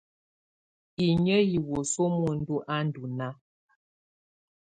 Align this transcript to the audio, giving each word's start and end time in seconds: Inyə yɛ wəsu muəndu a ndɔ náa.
Inyə 1.07 1.37
yɛ 1.51 1.59
wəsu 1.69 2.01
muəndu 2.15 2.55
a 2.73 2.75
ndɔ 2.85 3.03
náa. 3.17 3.33